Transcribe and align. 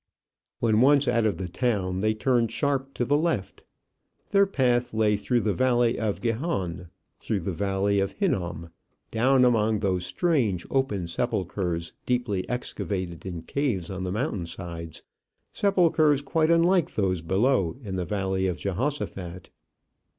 When 0.57 0.81
once 0.81 1.07
out 1.07 1.27
of 1.27 1.37
the 1.37 1.47
town, 1.47 1.99
they 1.99 2.15
turned 2.15 2.51
sharp 2.51 2.95
to 2.95 3.05
the 3.05 3.15
left. 3.19 3.65
Their 4.31 4.47
path 4.47 4.95
lay 4.95 5.15
through 5.15 5.41
the 5.41 5.53
valley 5.53 5.99
of 5.99 6.21
Gihon, 6.21 6.89
through 7.19 7.41
the 7.41 7.51
valley 7.51 7.99
of 7.99 8.13
Hinnom, 8.13 8.71
down 9.11 9.45
among 9.45 9.77
those 9.77 10.03
strange, 10.03 10.65
open 10.71 11.05
sepulchres, 11.05 11.93
deeply 12.07 12.49
excavated 12.49 13.27
in 13.27 13.43
caves 13.43 13.91
on 13.91 14.03
the 14.03 14.11
mountain 14.11 14.47
sides 14.47 15.03
sepulchres 15.51 16.23
quite 16.23 16.49
unlike 16.49 16.95
those 16.95 17.21
below 17.21 17.77
in 17.83 17.95
the 17.95 18.03
valley 18.03 18.47
of 18.47 18.57
Jehoshaphat. 18.57 19.51